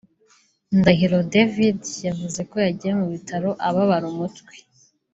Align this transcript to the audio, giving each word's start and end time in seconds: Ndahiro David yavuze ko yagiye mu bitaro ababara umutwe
Ndahiro 0.79 1.17
David 1.33 1.81
yavuze 2.07 2.39
ko 2.49 2.55
yagiye 2.65 2.93
mu 2.99 3.05
bitaro 3.13 3.49
ababara 3.67 4.05
umutwe 4.13 4.53